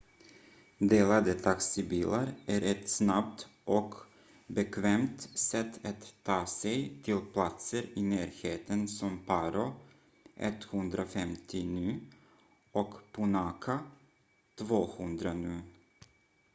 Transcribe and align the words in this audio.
delade 0.89 1.33
taxibilar 1.35 2.33
är 2.45 2.61
ett 2.61 2.89
snabbt 2.89 3.47
och 3.65 3.95
bekvämt 4.47 5.21
sätt 5.39 5.85
att 5.85 6.13
ta 6.23 6.45
sig 6.45 6.93
till 7.03 7.19
platser 7.33 7.85
i 7.95 8.01
närheten 8.01 8.87
som 8.87 9.19
paro 9.25 9.73
150 10.35 11.63
nu 11.63 11.99
och 12.73 12.93
punakha 13.13 13.79
200 14.57 15.33
nu 15.33 15.61